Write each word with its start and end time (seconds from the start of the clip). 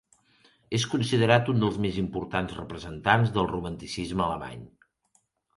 És 0.77 0.85
considerat 0.93 1.51
un 1.53 1.61
dels 1.65 1.77
més 1.85 1.99
importants 2.03 2.55
representants 2.63 3.37
del 3.37 3.49
romanticisme 3.55 4.25
alemany. 4.31 4.69